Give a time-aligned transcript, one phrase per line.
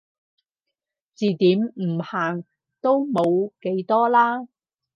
[1.13, 2.43] 字典唔限
[2.81, 4.47] 都冇幾多啦